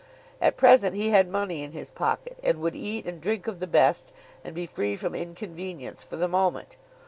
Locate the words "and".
2.43-2.57, 3.05-3.21, 4.43-4.55